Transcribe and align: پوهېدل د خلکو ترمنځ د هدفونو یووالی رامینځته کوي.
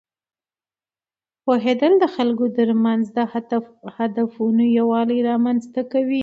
پوهېدل 1.45 1.93
د 1.99 2.05
خلکو 2.15 2.45
ترمنځ 2.57 3.03
د 3.17 3.19
هدفونو 3.97 4.63
یووالی 4.79 5.19
رامینځته 5.29 5.81
کوي. 5.91 6.19